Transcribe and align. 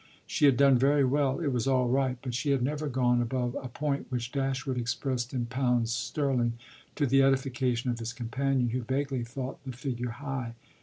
She 0.25 0.45
had 0.45 0.57
done 0.57 0.79
very 0.79 1.05
well, 1.05 1.39
it 1.39 1.53
was 1.53 1.67
all 1.67 1.87
right, 1.87 2.17
but 2.23 2.33
she 2.33 2.49
had 2.49 2.63
never 2.63 2.87
gone 2.87 3.21
above 3.21 3.55
a 3.61 3.67
point 3.67 4.07
which 4.09 4.31
Dashwood 4.31 4.75
expressed 4.75 5.31
in 5.31 5.45
pounds 5.45 5.93
sterling, 5.93 6.53
to 6.95 7.05
the 7.05 7.21
edification 7.21 7.91
of 7.91 7.99
his 7.99 8.11
companion, 8.11 8.69
who 8.69 8.81
vaguely 8.81 9.23
thought 9.23 9.63
the 9.63 9.71
figure 9.73 10.09
high. 10.09 10.55